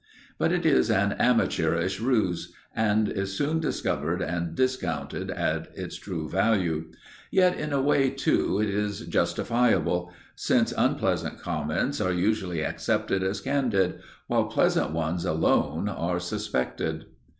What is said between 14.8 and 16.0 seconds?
ones alone